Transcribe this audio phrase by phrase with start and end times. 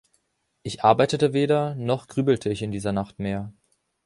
[0.63, 3.53] Ich arbeitete weder, noch grübelte ich in dieser Nacht mehr.